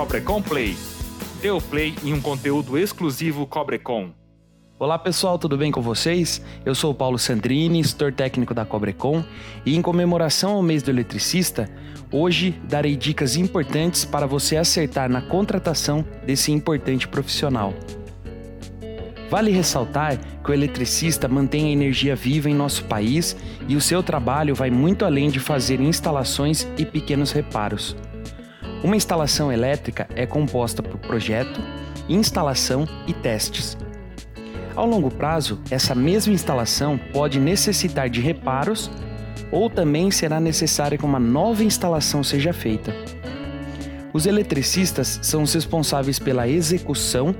Cobrecon 0.00 0.40
Play. 0.40 0.78
Dê 1.42 1.50
o 1.50 1.60
play 1.60 1.94
em 2.02 2.14
um 2.14 2.22
conteúdo 2.22 2.78
exclusivo 2.78 3.46
Cobrecon. 3.46 4.12
Olá 4.78 4.98
pessoal, 4.98 5.38
tudo 5.38 5.58
bem 5.58 5.70
com 5.70 5.82
vocês? 5.82 6.40
Eu 6.64 6.74
sou 6.74 6.92
o 6.92 6.94
Paulo 6.94 7.18
Sandrini, 7.18 7.84
setor 7.84 8.10
técnico 8.10 8.54
da 8.54 8.64
Cobrecon, 8.64 9.22
e 9.66 9.76
em 9.76 9.82
comemoração 9.82 10.52
ao 10.52 10.62
mês 10.62 10.82
do 10.82 10.90
eletricista, 10.90 11.68
hoje 12.10 12.58
darei 12.64 12.96
dicas 12.96 13.36
importantes 13.36 14.02
para 14.02 14.26
você 14.26 14.56
acertar 14.56 15.10
na 15.10 15.20
contratação 15.20 16.02
desse 16.24 16.50
importante 16.50 17.06
profissional. 17.06 17.74
Vale 19.28 19.50
ressaltar 19.50 20.18
que 20.42 20.50
o 20.50 20.54
eletricista 20.54 21.28
mantém 21.28 21.66
a 21.66 21.72
energia 21.72 22.16
viva 22.16 22.48
em 22.48 22.54
nosso 22.54 22.86
país 22.86 23.36
e 23.68 23.76
o 23.76 23.82
seu 23.82 24.02
trabalho 24.02 24.54
vai 24.54 24.70
muito 24.70 25.04
além 25.04 25.28
de 25.28 25.38
fazer 25.38 25.78
instalações 25.78 26.66
e 26.78 26.86
pequenos 26.86 27.32
reparos. 27.32 27.94
Uma 28.82 28.96
instalação 28.96 29.52
elétrica 29.52 30.08
é 30.14 30.26
composta 30.26 30.82
por 30.82 30.98
projeto, 30.98 31.60
instalação 32.08 32.86
e 33.06 33.12
testes. 33.12 33.76
Ao 34.74 34.86
longo 34.86 35.10
prazo, 35.10 35.60
essa 35.70 35.94
mesma 35.94 36.32
instalação 36.32 36.98
pode 37.12 37.38
necessitar 37.38 38.08
de 38.08 38.20
reparos 38.20 38.90
ou 39.50 39.68
também 39.68 40.10
será 40.10 40.40
necessário 40.40 40.98
que 40.98 41.04
uma 41.04 41.18
nova 41.18 41.64
instalação 41.64 42.22
seja 42.22 42.52
feita. 42.52 42.94
Os 44.12 44.26
eletricistas 44.26 45.20
são 45.22 45.42
os 45.42 45.52
responsáveis 45.54 46.18
pela 46.18 46.48
execução, 46.48 47.34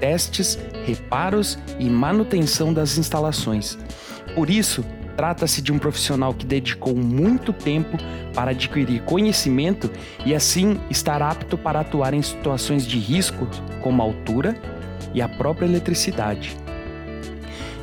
testes, 0.00 0.58
reparos 0.84 1.58
e 1.78 1.88
manutenção 1.88 2.72
das 2.72 2.98
instalações. 2.98 3.78
Por 4.34 4.50
isso, 4.50 4.84
Trata-se 5.16 5.62
de 5.62 5.72
um 5.72 5.78
profissional 5.78 6.34
que 6.34 6.44
dedicou 6.44 6.94
muito 6.94 7.52
tempo 7.52 7.96
para 8.34 8.50
adquirir 8.50 9.02
conhecimento 9.02 9.90
e 10.26 10.34
assim 10.34 10.78
estar 10.90 11.22
apto 11.22 11.56
para 11.56 11.80
atuar 11.80 12.14
em 12.14 12.22
situações 12.22 12.86
de 12.86 12.98
risco, 12.98 13.48
como 13.80 14.02
a 14.02 14.04
altura 14.04 14.56
e 15.12 15.22
a 15.22 15.28
própria 15.28 15.66
eletricidade. 15.66 16.56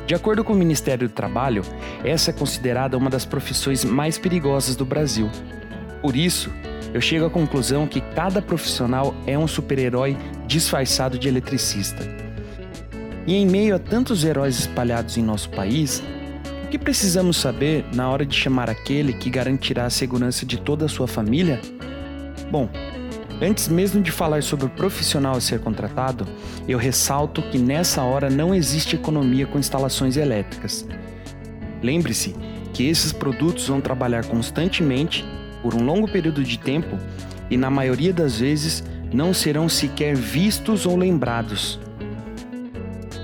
De 0.06 0.14
acordo 0.14 0.44
com 0.44 0.52
o 0.52 0.56
Ministério 0.56 1.08
do 1.08 1.14
Trabalho, 1.14 1.62
essa 2.04 2.30
é 2.30 2.34
considerada 2.34 2.98
uma 2.98 3.08
das 3.08 3.24
profissões 3.24 3.84
mais 3.84 4.18
perigosas 4.18 4.76
do 4.76 4.84
Brasil. 4.84 5.30
Por 6.02 6.16
isso, 6.16 6.50
eu 6.92 7.00
chego 7.00 7.24
à 7.24 7.30
conclusão 7.30 7.86
que 7.86 8.00
cada 8.00 8.42
profissional 8.42 9.14
é 9.26 9.38
um 9.38 9.48
super-herói 9.48 10.16
disfarçado 10.46 11.18
de 11.18 11.28
eletricista. 11.28 12.04
E 13.26 13.34
em 13.34 13.46
meio 13.46 13.74
a 13.76 13.78
tantos 13.78 14.24
heróis 14.24 14.58
espalhados 14.58 15.16
em 15.16 15.22
nosso 15.22 15.48
país, 15.48 16.02
que 16.72 16.78
precisamos 16.78 17.36
saber 17.36 17.84
na 17.94 18.08
hora 18.08 18.24
de 18.24 18.34
chamar 18.34 18.70
aquele 18.70 19.12
que 19.12 19.28
garantirá 19.28 19.84
a 19.84 19.90
segurança 19.90 20.46
de 20.46 20.56
toda 20.56 20.86
a 20.86 20.88
sua 20.88 21.06
família? 21.06 21.60
Bom, 22.50 22.66
antes 23.42 23.68
mesmo 23.68 24.00
de 24.00 24.10
falar 24.10 24.42
sobre 24.42 24.64
o 24.64 24.70
profissional 24.70 25.36
a 25.36 25.40
ser 25.42 25.60
contratado, 25.60 26.26
eu 26.66 26.78
ressalto 26.78 27.42
que 27.42 27.58
nessa 27.58 28.02
hora 28.02 28.30
não 28.30 28.54
existe 28.54 28.96
economia 28.96 29.46
com 29.46 29.58
instalações 29.58 30.16
elétricas. 30.16 30.88
Lembre-se 31.82 32.34
que 32.72 32.88
esses 32.88 33.12
produtos 33.12 33.68
vão 33.68 33.82
trabalhar 33.82 34.24
constantemente 34.24 35.26
por 35.60 35.74
um 35.74 35.84
longo 35.84 36.10
período 36.10 36.42
de 36.42 36.58
tempo 36.58 36.96
e, 37.50 37.56
na 37.58 37.68
maioria 37.68 38.14
das 38.14 38.38
vezes, 38.38 38.82
não 39.12 39.34
serão 39.34 39.68
sequer 39.68 40.16
vistos 40.16 40.86
ou 40.86 40.96
lembrados. 40.96 41.78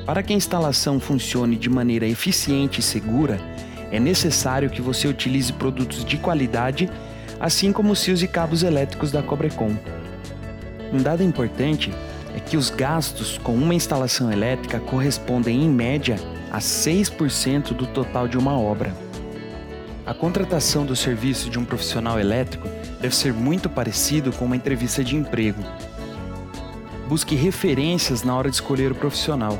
Para 0.08 0.22
que 0.22 0.32
a 0.32 0.36
instalação 0.36 0.98
funcione 0.98 1.54
de 1.54 1.68
maneira 1.68 2.06
eficiente 2.06 2.80
e 2.80 2.82
segura, 2.82 3.38
é 3.92 4.00
necessário 4.00 4.70
que 4.70 4.80
você 4.80 5.06
utilize 5.06 5.52
produtos 5.52 6.02
de 6.02 6.16
qualidade, 6.16 6.88
assim 7.38 7.74
como 7.74 7.92
os 7.92 8.02
fios 8.02 8.22
e 8.22 8.26
cabos 8.26 8.62
elétricos 8.62 9.12
da 9.12 9.22
Cobrecon. 9.22 9.76
Um 10.94 11.02
dado 11.02 11.22
importante 11.22 11.92
é 12.34 12.40
que 12.40 12.56
os 12.56 12.70
gastos 12.70 13.36
com 13.36 13.52
uma 13.52 13.74
instalação 13.74 14.32
elétrica 14.32 14.80
correspondem, 14.80 15.62
em 15.62 15.68
média, 15.68 16.16
a 16.50 16.58
6% 16.58 17.74
do 17.74 17.86
total 17.86 18.26
de 18.26 18.38
uma 18.38 18.58
obra. 18.58 18.94
A 20.06 20.14
contratação 20.14 20.86
do 20.86 20.96
serviço 20.96 21.50
de 21.50 21.58
um 21.58 21.66
profissional 21.66 22.18
elétrico 22.18 22.66
deve 22.98 23.14
ser 23.14 23.34
muito 23.34 23.68
parecido 23.68 24.32
com 24.32 24.46
uma 24.46 24.56
entrevista 24.56 25.04
de 25.04 25.16
emprego. 25.16 25.62
Busque 27.06 27.34
referências 27.34 28.22
na 28.22 28.34
hora 28.34 28.48
de 28.48 28.56
escolher 28.56 28.90
o 28.90 28.94
profissional 28.94 29.58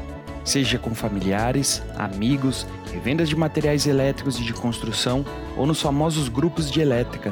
seja 0.49 0.79
com 0.79 0.95
familiares, 0.95 1.83
amigos, 1.95 2.67
revendas 2.91 3.29
de 3.29 3.37
materiais 3.37 3.87
elétricos 3.87 4.39
e 4.39 4.43
de 4.43 4.55
construção 4.55 5.25
ou 5.57 5.67
nos 5.67 5.81
famosos 5.81 6.29
grupos 6.29 6.71
de 6.71 6.81
elétrica. 6.81 7.31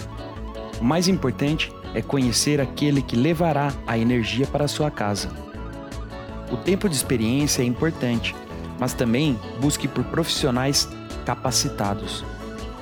O 0.78 0.84
mais 0.84 1.08
importante 1.08 1.72
é 1.94 2.02
conhecer 2.02 2.60
aquele 2.60 3.00
que 3.00 3.16
levará 3.16 3.72
a 3.86 3.96
energia 3.96 4.46
para 4.46 4.66
a 4.66 4.68
sua 4.68 4.90
casa. 4.90 5.30
O 6.52 6.58
tempo 6.58 6.90
de 6.90 6.94
experiência 6.94 7.62
é 7.62 7.64
importante, 7.64 8.36
mas 8.78 8.92
também 8.92 9.38
busque 9.60 9.88
por 9.88 10.04
profissionais 10.04 10.86
capacitados. 11.24 12.22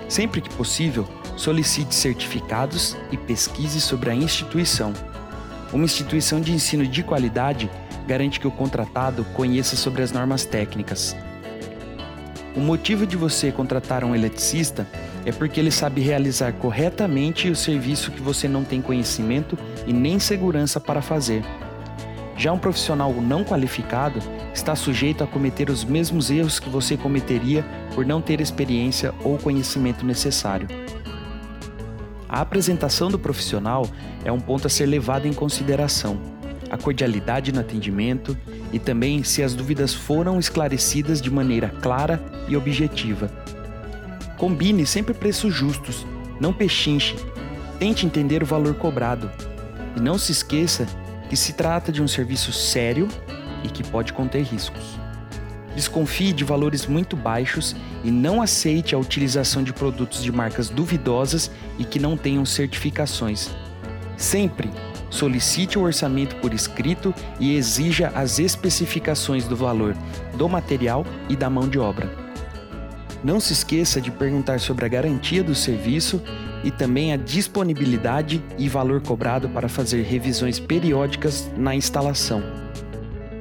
Sempre 0.09 0.41
que 0.41 0.53
possível, 0.55 1.06
solicite 1.37 1.94
certificados 1.94 2.97
e 3.12 3.17
pesquise 3.17 3.81
sobre 3.81 4.11
a 4.11 4.15
instituição. 4.15 4.93
Uma 5.73 5.84
instituição 5.84 6.41
de 6.41 6.53
ensino 6.53 6.87
de 6.87 7.05
qualidade 7.05 7.71
garante 8.06 8.38
que 8.38 8.47
o 8.47 8.50
contratado 8.50 9.25
conheça 9.34 9.76
sobre 9.76 10.03
as 10.03 10.12
normas 10.12 10.44
técnicas. 10.44 11.16
O 12.56 12.60
motivo 12.60 13.06
de 13.06 13.16
você 13.16 13.50
contratar 13.50 14.04
um 14.04 14.15
eletricista 14.15 14.87
é 15.26 15.32
porque 15.32 15.59
ele 15.59 15.70
sabe 15.70 16.00
realizar 16.00 16.53
corretamente 16.53 17.48
o 17.48 17.56
serviço 17.56 18.12
que 18.12 18.22
você 18.22 18.47
não 18.47 18.62
tem 18.62 18.81
conhecimento 18.81 19.59
e 19.87 19.93
nem 19.93 20.19
segurança 20.19 20.78
para 20.78 21.03
fazer. 21.03 21.43
Já 22.37 22.53
um 22.53 22.59
profissional 22.59 23.12
não 23.12 23.44
qualificado 23.44 24.20
está 24.53 24.76
sujeito 24.76 25.25
a 25.25 25.26
cometer 25.26 25.70
os 25.70 25.84
mesmos 25.84 26.31
erros 26.31 26.60
que 26.60 26.69
você 26.69 26.97
cometeria 26.97 27.64
por 27.94 28.04
não 28.04 28.20
ter 28.20 28.41
experiência 28.41 29.12
ou 29.25 29.38
conhecimento 29.38 30.04
necessário. 30.04 30.69
A 32.28 32.41
apresentação 32.41 33.09
do 33.09 33.19
profissional 33.19 33.88
é 34.25 34.31
um 34.31 34.41
ponto 34.41 34.66
a 34.66 34.70
ser 34.70 34.87
levado 34.87 35.26
em 35.26 35.32
consideração 35.32 36.34
a 36.75 36.79
cordialidade 36.79 37.53
no 37.53 37.61
atendimento 37.61 38.37
e 38.73 38.79
também 38.79 39.23
se 39.23 39.43
as 39.43 39.55
dúvidas 39.55 39.95
foram 39.95 40.39
esclarecidas 40.39 41.23
de 41.23 41.31
maneira 41.31 41.69
clara 41.81 42.21
e 42.49 42.57
objetiva. 42.57 43.31
Combine 44.37 44.85
sempre 44.85 45.15
preços 45.15 45.55
justos, 45.55 46.05
não 46.41 46.53
pechinche, 46.53 47.15
tente 47.79 48.05
entender 48.05 48.43
o 48.43 48.47
valor 48.47 48.75
cobrado 48.75 49.31
e 49.97 50.01
não 50.01 50.19
se 50.19 50.33
esqueça 50.33 50.87
que 51.31 51.37
se 51.37 51.53
trata 51.53 51.93
de 51.93 52.03
um 52.03 52.09
serviço 52.09 52.53
sério 52.53 53.09
e 53.62 53.69
que 53.69 53.85
pode 53.85 54.12
conter 54.12 54.43
riscos. 54.43 54.99
Desconfie 55.77 56.33
de 56.33 56.45
valores 56.45 56.87
muito 56.87 57.17
baixos 57.17 57.75
e 58.03 58.11
não 58.11 58.43
aceite 58.43 58.95
a 58.95 58.99
utilização 58.99 59.62
de 59.62 59.73
produtos 59.73 60.23
de 60.23 60.33
marcas 60.33 60.69
duvidosas 60.69 61.51
e 61.79 61.85
que 61.85 61.99
não 61.99 62.17
tenham 62.17 62.45
certificações. 62.45 63.51
Sempre 64.17 64.71
solicite 65.14 65.78
o 65.78 65.82
orçamento 65.82 66.36
por 66.36 66.52
escrito 66.52 67.14
e 67.38 67.56
exija 67.56 68.08
as 68.14 68.38
especificações 68.38 69.47
do 69.47 69.56
valor 69.56 69.97
do 70.36 70.48
material 70.48 71.06
e 71.28 71.36
da 71.36 71.48
mão 71.48 71.69
de 71.69 71.78
obra. 71.78 72.10
Não 73.22 73.41
se 73.41 73.52
esqueça 73.52 74.00
de 74.00 74.10
perguntar 74.10 74.60
sobre 74.60 74.84
a 74.84 74.88
garantia 74.88 75.42
do 75.42 75.54
serviço 75.54 76.20
e 76.62 76.70
também 76.70 77.12
a 77.12 77.16
disponibilidade 77.16 78.42
e 78.58 78.69
valor 78.69 79.00
cobrado 79.00 79.48
para 79.48 79.69
fazer 79.69 80.02
revisões 80.02 80.58
periódicas 80.58 81.50
na 81.56 81.75
instalação. 81.75 82.42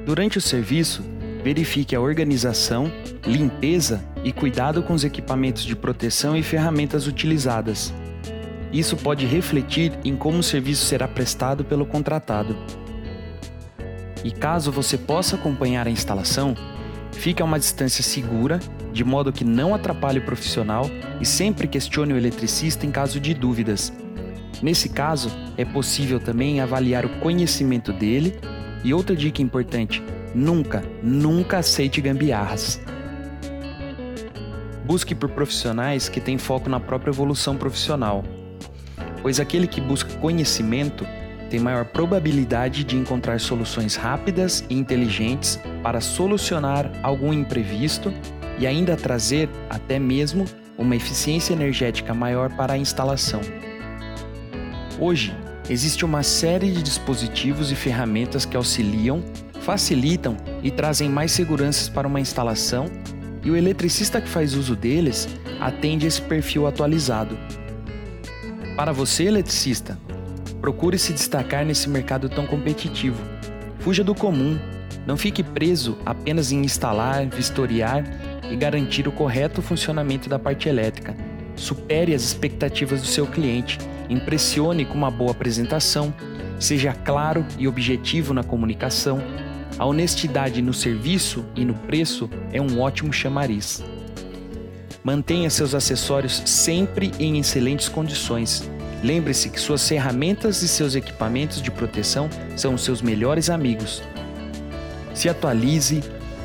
Durante 0.06 0.38
o 0.38 0.40
serviço, 0.40 1.02
verifique 1.42 1.94
a 1.94 2.00
organização, 2.00 2.90
limpeza 3.26 4.02
e 4.22 4.32
cuidado 4.32 4.82
com 4.82 4.94
os 4.94 5.04
equipamentos 5.04 5.64
de 5.64 5.76
proteção 5.76 6.36
e 6.36 6.42
ferramentas 6.42 7.06
utilizadas. 7.06 7.92
Isso 8.74 8.96
pode 8.96 9.24
refletir 9.24 9.92
em 10.04 10.16
como 10.16 10.38
o 10.38 10.42
serviço 10.42 10.84
será 10.84 11.06
prestado 11.06 11.64
pelo 11.64 11.86
contratado. 11.86 12.56
E 14.24 14.32
caso 14.32 14.72
você 14.72 14.98
possa 14.98 15.36
acompanhar 15.36 15.86
a 15.86 15.90
instalação, 15.90 16.56
fique 17.12 17.40
a 17.40 17.44
uma 17.44 17.56
distância 17.60 18.02
segura, 18.02 18.58
de 18.92 19.04
modo 19.04 19.32
que 19.32 19.44
não 19.44 19.76
atrapalhe 19.76 20.18
o 20.18 20.24
profissional 20.24 20.90
e 21.20 21.24
sempre 21.24 21.68
questione 21.68 22.14
o 22.14 22.16
eletricista 22.16 22.84
em 22.84 22.90
caso 22.90 23.20
de 23.20 23.32
dúvidas. 23.32 23.92
Nesse 24.60 24.88
caso, 24.88 25.30
é 25.56 25.64
possível 25.64 26.18
também 26.18 26.60
avaliar 26.60 27.06
o 27.06 27.20
conhecimento 27.20 27.92
dele 27.92 28.40
e 28.82 28.92
outra 28.92 29.14
dica 29.14 29.40
importante: 29.40 30.02
nunca, 30.34 30.82
nunca 31.00 31.58
aceite 31.58 32.00
gambiarras. 32.00 32.80
Busque 34.84 35.14
por 35.14 35.28
profissionais 35.28 36.08
que 36.08 36.20
têm 36.20 36.38
foco 36.38 36.68
na 36.68 36.80
própria 36.80 37.12
evolução 37.12 37.56
profissional 37.56 38.24
pois 39.24 39.40
aquele 39.40 39.66
que 39.66 39.80
busca 39.80 40.12
conhecimento 40.18 41.06
tem 41.48 41.58
maior 41.58 41.86
probabilidade 41.86 42.84
de 42.84 42.94
encontrar 42.94 43.40
soluções 43.40 43.96
rápidas 43.96 44.62
e 44.68 44.74
inteligentes 44.74 45.58
para 45.82 45.98
solucionar 45.98 46.92
algum 47.02 47.32
imprevisto 47.32 48.12
e 48.58 48.66
ainda 48.66 48.98
trazer 48.98 49.48
até 49.70 49.98
mesmo 49.98 50.44
uma 50.76 50.94
eficiência 50.94 51.54
energética 51.54 52.12
maior 52.12 52.54
para 52.54 52.74
a 52.74 52.76
instalação. 52.76 53.40
Hoje, 55.00 55.34
existe 55.70 56.04
uma 56.04 56.22
série 56.22 56.70
de 56.70 56.82
dispositivos 56.82 57.72
e 57.72 57.74
ferramentas 57.74 58.44
que 58.44 58.58
auxiliam, 58.58 59.22
facilitam 59.62 60.36
e 60.62 60.70
trazem 60.70 61.08
mais 61.08 61.32
seguranças 61.32 61.88
para 61.88 62.06
uma 62.06 62.20
instalação, 62.20 62.90
e 63.42 63.50
o 63.50 63.56
eletricista 63.56 64.20
que 64.20 64.28
faz 64.28 64.52
uso 64.52 64.76
deles 64.76 65.26
atende 65.60 66.06
esse 66.06 66.20
perfil 66.20 66.66
atualizado. 66.66 67.38
Para 68.76 68.90
você, 68.90 69.24
eletricista, 69.24 69.96
procure 70.60 70.98
se 70.98 71.12
destacar 71.12 71.64
nesse 71.64 71.88
mercado 71.88 72.28
tão 72.28 72.44
competitivo. 72.44 73.22
Fuja 73.78 74.02
do 74.02 74.16
comum, 74.16 74.58
não 75.06 75.16
fique 75.16 75.44
preso 75.44 75.96
apenas 76.04 76.50
em 76.50 76.60
instalar, 76.64 77.24
vistoriar 77.26 78.04
e 78.50 78.56
garantir 78.56 79.06
o 79.06 79.12
correto 79.12 79.62
funcionamento 79.62 80.28
da 80.28 80.40
parte 80.40 80.68
elétrica. 80.68 81.14
Supere 81.54 82.12
as 82.12 82.22
expectativas 82.22 83.00
do 83.00 83.06
seu 83.06 83.28
cliente, 83.28 83.78
impressione 84.10 84.84
com 84.84 84.94
uma 84.94 85.10
boa 85.10 85.30
apresentação, 85.30 86.12
seja 86.58 86.92
claro 86.92 87.46
e 87.56 87.68
objetivo 87.68 88.34
na 88.34 88.42
comunicação. 88.42 89.22
A 89.78 89.86
honestidade 89.86 90.60
no 90.60 90.74
serviço 90.74 91.44
e 91.54 91.64
no 91.64 91.74
preço 91.74 92.28
é 92.52 92.60
um 92.60 92.80
ótimo 92.80 93.12
chamariz. 93.12 93.84
Mantenha 95.04 95.50
seus 95.50 95.74
acessórios 95.74 96.42
sempre 96.46 97.12
em 97.18 97.38
excelentes 97.38 97.90
condições. 97.90 98.68
Lembre-se 99.02 99.50
que 99.50 99.60
suas 99.60 99.86
ferramentas 99.86 100.62
e 100.62 100.68
seus 100.68 100.94
equipamentos 100.94 101.60
de 101.60 101.70
proteção 101.70 102.30
são 102.56 102.78
seus 102.78 103.02
melhores 103.02 103.50
amigos. 103.50 104.02
Se 105.12 105.28
atualize, 105.28 106.02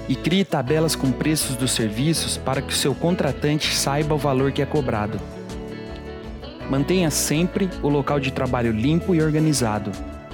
e 0.09 0.15
crie 0.15 0.44
tabelas 0.44 0.95
com 0.95 1.11
preços 1.11 1.56
dos 1.56 1.71
serviços 1.71 2.35
para 2.35 2.63
que 2.63 2.73
o 2.73 2.75
seu 2.75 2.95
contratante 2.95 3.75
saiba 3.75 4.15
o 4.15 4.17
valor 4.17 4.51
que 4.51 4.61
é 4.61 4.65
cobrado. 4.65 5.21
Mantenha 6.67 7.11
sempre 7.11 7.69
o 7.83 7.88
local 7.88 8.19
de 8.19 8.31
trabalho 8.31 8.71
limpo 8.71 9.13
e 9.13 9.21
organizado, 9.21 9.91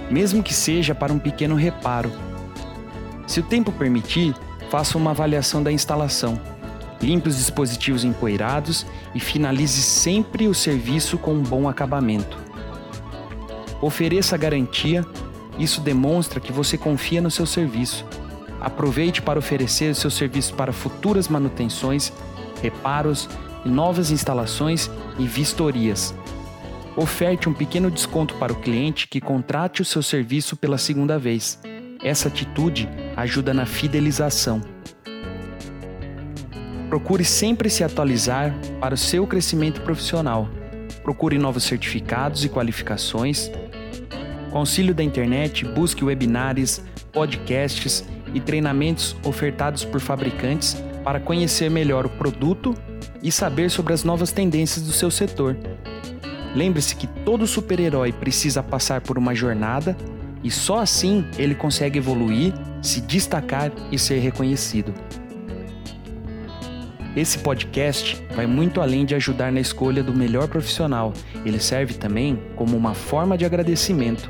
mesmo 0.10 0.42
que 0.42 0.54
seja 0.54 0.96
para 0.96 1.12
um 1.12 1.20
pequeno 1.20 1.56
reparo. 1.56 2.10
Se 3.28 3.42
o 3.42 3.44
tempo 3.44 3.70
permitir, 3.72 4.34
faça 4.72 4.98
uma 4.98 5.12
avaliação 5.12 5.62
da 5.62 5.72
instalação. 5.72 6.40
Limpe 7.06 7.30
os 7.30 7.38
dispositivos 7.38 8.04
empoeirados 8.04 8.86
e 9.14 9.20
finalize 9.20 9.82
sempre 9.82 10.48
o 10.48 10.54
serviço 10.54 11.18
com 11.18 11.34
um 11.34 11.44
bom 11.44 11.70
acabamento. 11.70 12.38
Ofereça 13.82 14.36
garantia, 14.38 15.06
isso 15.60 15.82
demonstra 15.82 16.40
que 16.40 16.52
você 16.52 16.78
confia 16.78 17.22
no 17.22 17.30
seu 17.30 17.46
serviço 17.46 18.06
Aproveite 18.66 19.22
para 19.22 19.38
oferecer 19.38 19.94
seus 19.94 20.16
serviços 20.16 20.50
para 20.50 20.74
futuras 20.74 21.28
manutenções, 21.28 22.12
reparos, 22.64 23.30
novas 23.64 24.10
instalações 24.10 24.90
e 25.20 25.28
vistorias. 25.28 26.16
Oferte 26.96 27.48
um 27.48 27.54
pequeno 27.54 27.92
desconto 27.92 28.34
para 28.36 28.52
o 28.52 28.56
cliente 28.56 29.08
que 29.08 29.22
contrate 29.22 29.84
o 29.84 29.86
seu 29.86 30.02
serviço 30.02 30.56
pela 30.56 30.80
segunda 30.80 31.20
vez. 31.20 31.60
Essa 32.04 32.28
atitude 32.28 32.90
ajuda 33.16 33.54
na 33.54 33.68
fidelização. 33.68 34.62
Procure 36.96 37.26
sempre 37.26 37.70
se 37.70 37.84
atualizar 37.84 38.56
para 38.80 38.96
o 38.96 38.98
seu 38.98 39.28
crescimento 39.28 39.82
profissional. 39.82 40.48
Procure 41.04 41.38
novos 41.38 41.66
certificados 41.66 42.46
e 42.46 42.50
qualificações. 42.50 43.52
Com 44.50 44.60
auxílio 44.60 44.96
da 44.96 45.04
internet, 45.04 45.66
busque 45.66 46.06
webinars, 46.06 46.82
podcasts 47.12 48.06
e 48.34 48.40
treinamentos 48.40 49.14
ofertados 49.26 49.84
por 49.84 50.00
fabricantes 50.00 50.78
para 51.04 51.20
conhecer 51.20 51.70
melhor 51.70 52.06
o 52.06 52.10
produto 52.12 52.74
e 53.22 53.30
saber 53.30 53.70
sobre 53.70 53.94
as 53.94 54.06
novas 54.06 54.32
tendências 54.32 54.86
do 54.86 54.94
seu 54.94 55.12
setor. 55.12 55.58
Lembre-se 56.56 56.96
que 56.96 57.08
todo 57.08 57.46
super-herói 57.46 58.14
precisa 58.14 58.64
passar 58.64 59.02
por 59.02 59.18
uma 59.18 59.36
jornada 59.36 59.98
e 60.42 60.50
só 60.50 60.80
assim 60.80 61.26
ele 61.38 61.56
consegue 61.56 62.00
evoluir, 62.00 62.54
se 62.82 63.02
destacar 63.02 63.70
e 63.92 64.00
ser 64.00 64.20
reconhecido. 64.20 64.94
Esse 67.16 67.40
podcast 67.40 68.22
vai 68.36 68.46
muito 68.46 68.82
além 68.82 69.06
de 69.06 69.16
ajudar 69.16 69.50
na 69.50 69.62
escolha 69.62 70.04
do 70.04 70.14
melhor 70.14 70.50
profissional, 70.50 71.14
ele 71.46 71.60
serve 71.60 71.94
também 71.94 72.38
como 72.58 72.76
uma 72.76 72.94
forma 72.94 73.38
de 73.38 73.46
agradecimento 73.46 74.30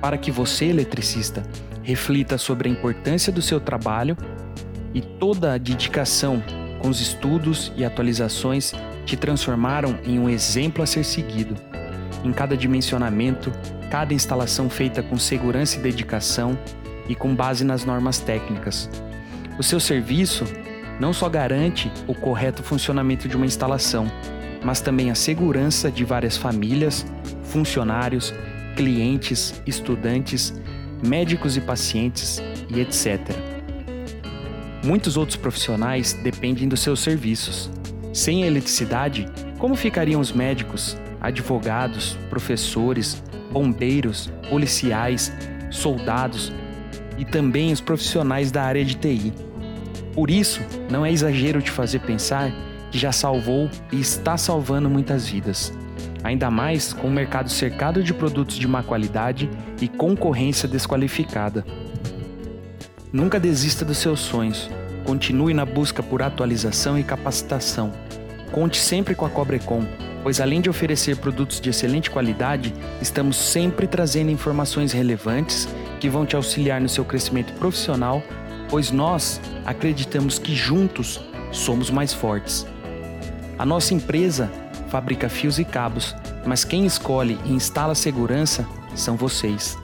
para 0.00 0.16
que 0.16 0.30
você, 0.30 0.66
eletricista, 0.66 1.42
reflita 1.82 2.38
sobre 2.38 2.66
a 2.66 2.72
importância 2.72 3.30
do 3.30 3.42
seu 3.42 3.60
trabalho 3.60 4.16
e 4.94 5.02
toda 5.02 5.52
a 5.52 5.58
dedicação 5.58 6.42
com 6.78 6.88
os 6.88 6.98
estudos 6.98 7.70
e 7.76 7.84
atualizações 7.84 8.72
te 9.04 9.18
transformaram 9.18 9.98
em 10.04 10.18
um 10.18 10.28
exemplo 10.28 10.82
a 10.82 10.86
ser 10.86 11.04
seguido. 11.04 11.54
Em 12.24 12.32
cada 12.32 12.56
dimensionamento, 12.56 13.52
cada 13.90 14.14
instalação 14.14 14.70
feita 14.70 15.02
com 15.02 15.18
segurança 15.18 15.78
e 15.78 15.82
dedicação 15.82 16.58
e 17.06 17.14
com 17.14 17.34
base 17.34 17.64
nas 17.64 17.84
normas 17.84 18.18
técnicas. 18.18 18.88
O 19.58 19.62
seu 19.62 19.78
serviço 19.78 20.44
não 21.00 21.12
só 21.12 21.28
garante 21.28 21.90
o 22.06 22.14
correto 22.14 22.62
funcionamento 22.62 23.28
de 23.28 23.36
uma 23.36 23.46
instalação, 23.46 24.10
mas 24.64 24.80
também 24.80 25.10
a 25.10 25.14
segurança 25.14 25.90
de 25.90 26.04
várias 26.04 26.36
famílias, 26.36 27.06
funcionários, 27.44 28.32
clientes, 28.76 29.62
estudantes 29.66 30.52
médicos 31.06 31.56
e 31.56 31.60
pacientes 31.60 32.42
e 32.68 32.80
etc. 32.80 33.20
Muitos 34.82 35.16
outros 35.16 35.36
profissionais 35.36 36.12
dependem 36.12 36.68
dos 36.68 36.80
seus 36.80 37.00
serviços. 37.00 37.70
Sem 38.12 38.44
eletricidade, 38.44 39.26
como 39.58 39.74
ficariam 39.74 40.20
os 40.20 40.32
médicos, 40.32 40.96
advogados, 41.20 42.18
professores, 42.28 43.22
bombeiros, 43.50 44.30
policiais, 44.48 45.32
soldados 45.70 46.52
e 47.18 47.24
também 47.24 47.72
os 47.72 47.80
profissionais 47.80 48.50
da 48.50 48.62
área 48.62 48.84
de 48.84 48.94
TI? 48.94 49.32
Por 50.14 50.30
isso, 50.30 50.60
não 50.90 51.04
é 51.04 51.12
exagero 51.12 51.60
te 51.60 51.70
fazer 51.70 52.00
pensar 52.00 52.52
que 52.90 52.98
já 52.98 53.12
salvou 53.12 53.68
e 53.90 54.00
está 54.00 54.36
salvando 54.36 54.88
muitas 54.88 55.26
vidas 55.26 55.72
ainda 56.24 56.50
mais 56.50 56.94
com 56.94 57.06
o 57.06 57.10
mercado 57.10 57.50
cercado 57.50 58.02
de 58.02 58.14
produtos 58.14 58.56
de 58.56 58.66
má 58.66 58.82
qualidade 58.82 59.48
e 59.80 59.86
concorrência 59.86 60.66
desqualificada. 60.66 61.64
Nunca 63.12 63.38
desista 63.38 63.84
dos 63.84 63.98
seus 63.98 64.20
sonhos. 64.20 64.70
Continue 65.04 65.52
na 65.52 65.66
busca 65.66 66.02
por 66.02 66.22
atualização 66.22 66.98
e 66.98 67.04
capacitação. 67.04 67.92
Conte 68.50 68.78
sempre 68.78 69.14
com 69.14 69.26
a 69.26 69.30
Cobrecom, 69.30 69.84
pois 70.22 70.40
além 70.40 70.62
de 70.62 70.70
oferecer 70.70 71.16
produtos 71.18 71.60
de 71.60 71.68
excelente 71.68 72.10
qualidade, 72.10 72.72
estamos 73.02 73.36
sempre 73.36 73.86
trazendo 73.86 74.30
informações 74.30 74.92
relevantes 74.92 75.68
que 76.00 76.08
vão 76.08 76.24
te 76.24 76.34
auxiliar 76.34 76.80
no 76.80 76.88
seu 76.88 77.04
crescimento 77.04 77.52
profissional, 77.54 78.22
pois 78.68 78.90
nós 78.90 79.40
acreditamos 79.64 80.38
que 80.38 80.54
juntos 80.54 81.20
somos 81.50 81.90
mais 81.90 82.12
fortes. 82.12 82.66
A 83.58 83.64
nossa 83.64 83.94
empresa 83.94 84.50
fabrica 84.88 85.28
fios 85.28 85.58
e 85.58 85.64
cabos, 85.64 86.14
mas 86.46 86.64
quem 86.64 86.84
escolhe 86.86 87.38
e 87.44 87.52
instala 87.52 87.94
segurança 87.94 88.66
são 88.94 89.16
vocês. 89.16 89.78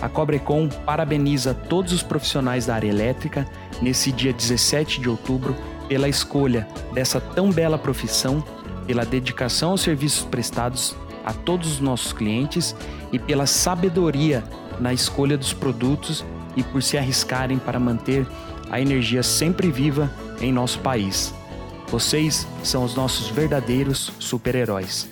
A 0.00 0.08
Cobrecom 0.08 0.68
parabeniza 0.68 1.52
todos 1.52 1.92
os 1.92 2.02
profissionais 2.02 2.66
da 2.66 2.74
área 2.74 2.88
elétrica 2.88 3.46
nesse 3.82 4.10
dia 4.10 4.32
17 4.32 5.00
de 5.00 5.08
outubro 5.08 5.54
pela 5.88 6.08
escolha 6.08 6.66
dessa 6.94 7.20
tão 7.20 7.50
bela 7.50 7.76
profissão, 7.76 8.42
pela 8.86 9.04
dedicação 9.04 9.72
aos 9.72 9.82
serviços 9.82 10.24
prestados 10.24 10.96
a 11.24 11.32
todos 11.32 11.72
os 11.72 11.80
nossos 11.80 12.12
clientes 12.12 12.74
e 13.12 13.18
pela 13.18 13.46
sabedoria 13.46 14.42
na 14.78 14.92
escolha 14.92 15.36
dos 15.36 15.52
produtos 15.52 16.24
e 16.56 16.62
por 16.62 16.82
se 16.82 16.96
arriscarem 16.96 17.58
para 17.58 17.78
manter 17.78 18.26
a 18.70 18.80
energia 18.80 19.22
sempre 19.22 19.70
viva 19.70 20.10
em 20.40 20.52
nosso 20.52 20.78
país. 20.80 21.34
Vocês 21.88 22.46
são 22.62 22.84
os 22.84 22.94
nossos 22.94 23.28
verdadeiros 23.28 24.12
super-heróis. 24.18 25.08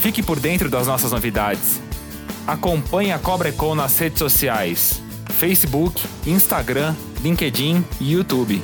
Fique 0.00 0.22
por 0.22 0.38
dentro 0.38 0.70
das 0.70 0.86
nossas 0.86 1.12
novidades. 1.12 1.80
Acompanhe 2.46 3.12
a 3.12 3.18
Cobrecon 3.18 3.74
nas 3.74 3.98
redes 3.98 4.18
sociais: 4.18 5.02
Facebook, 5.30 6.00
Instagram, 6.24 6.94
LinkedIn 7.22 7.84
e 8.00 8.12
YouTube. 8.12 8.62